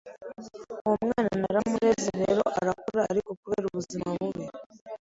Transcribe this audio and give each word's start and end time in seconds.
uwo 0.85 0.95
mwana 1.03 1.31
naramureze 1.41 2.09
rero 2.23 2.41
arakura 2.59 3.01
ariko 3.11 3.29
kubera 3.41 3.65
ubuzima 3.69 4.07
bubi 4.19 4.45